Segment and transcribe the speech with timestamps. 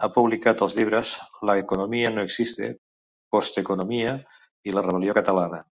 [0.00, 1.14] Ha publicat els llibres
[1.52, 2.70] ‘La economia no existe’,
[3.38, 4.16] ‘Posteconomia’
[4.72, 5.68] i ‘La rebel·lió catalana’.